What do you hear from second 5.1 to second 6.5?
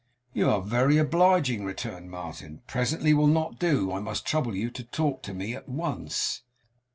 to me at once.